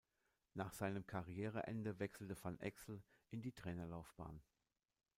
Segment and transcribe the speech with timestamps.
[0.55, 4.41] Nach seinem Karriereende wechselte Van Exel in die Trainerlaufbahn.